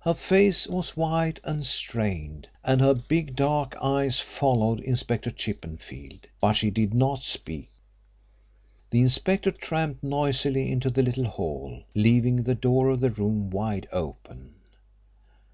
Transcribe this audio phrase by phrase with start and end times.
[0.00, 6.52] Her face was white and strained, and her big dark eyes followed Inspector Chippenfield, but
[6.52, 7.70] she did not speak.
[8.90, 13.88] The inspector tramped noisily into the little hall, leaving the door of the room wide
[13.90, 14.54] open.